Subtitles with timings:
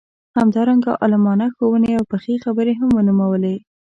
[0.37, 3.55] همدارنګه عالمانه ښووني او پخې خبرې هم نومولې.